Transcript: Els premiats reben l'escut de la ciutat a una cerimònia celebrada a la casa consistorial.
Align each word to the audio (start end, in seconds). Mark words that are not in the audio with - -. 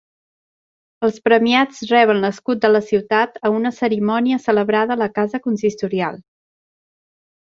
Els 1.07 1.19
premiats 1.27 1.81
reben 1.89 2.21
l'escut 2.23 2.63
de 2.63 2.71
la 2.71 2.81
ciutat 2.87 3.37
a 3.49 3.53
una 3.59 3.73
cerimònia 3.81 4.41
celebrada 4.47 4.97
a 4.99 5.01
la 5.05 5.09
casa 5.19 5.43
consistorial. 5.47 6.17